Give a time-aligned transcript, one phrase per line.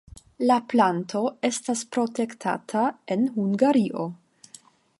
[0.51, 2.85] La planto estas protektata
[3.17, 4.07] en Hungario.